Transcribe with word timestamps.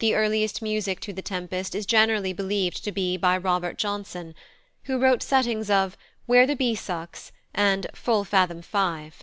The 0.00 0.16
earliest 0.16 0.60
music 0.60 0.98
to 1.02 1.12
The 1.12 1.22
Tempest 1.22 1.76
is 1.76 1.86
generally 1.86 2.32
believed 2.32 2.82
to 2.82 2.90
be 2.90 3.16
by 3.16 3.36
+Robert 3.36 3.78
Johnson+, 3.78 4.34
who 4.86 4.98
wrote 5.00 5.22
settings 5.22 5.70
of 5.70 5.96
"Where 6.26 6.48
the 6.48 6.56
bee 6.56 6.74
sucks" 6.74 7.30
and 7.54 7.86
"Full 7.94 8.24
fathom 8.24 8.60
five." 8.62 9.22